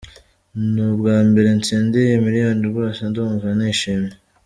[0.71, 4.13] Ni ubwa mbere ntsindiye miliyoni rwose, ndumva nishimye.